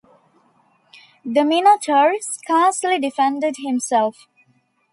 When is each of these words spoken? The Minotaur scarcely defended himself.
The 1.23 1.43
Minotaur 1.43 2.13
scarcely 2.21 2.97
defended 2.97 3.57
himself. 3.59 4.27